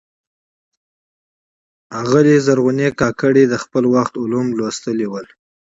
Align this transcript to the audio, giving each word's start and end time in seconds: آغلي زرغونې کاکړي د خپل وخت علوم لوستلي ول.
آغلي 2.01 2.35
زرغونې 2.45 2.87
کاکړي 2.99 3.43
د 3.49 3.53
خپل 3.63 3.83
وخت 3.95 4.13
علوم 4.23 4.47
لوستلي 4.57 5.07
ول. 5.09 5.27